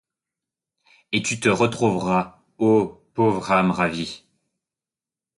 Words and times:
Et 1.11 1.21
tu 1.21 1.47
retrouveras, 1.51 2.41
ô, 2.57 3.03
pauvre 3.13 3.51
âme 3.51 3.69
ravie! 3.69 4.25